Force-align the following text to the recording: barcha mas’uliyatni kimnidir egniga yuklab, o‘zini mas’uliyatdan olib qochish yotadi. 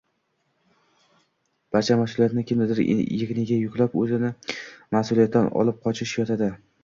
barcha 1.75 1.97
mas’uliyatni 1.99 2.45
kimnidir 2.51 2.81
egniga 2.85 3.59
yuklab, 3.59 3.99
o‘zini 4.05 4.33
mas’uliyatdan 4.99 5.53
olib 5.65 5.81
qochish 5.85 6.15
yotadi. 6.23 6.51